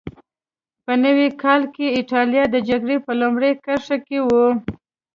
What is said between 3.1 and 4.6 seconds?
لومړۍ کرښه کې وه.